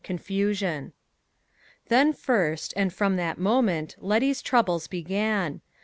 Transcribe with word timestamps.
CONFUSION. 0.03 0.93
Then 1.89 2.11
first, 2.11 2.73
and 2.75 2.91
from 2.91 3.17
that 3.17 3.37
moment, 3.37 3.95
Letty's 3.99 4.41
troubles 4.41 4.87
began. 4.87 5.61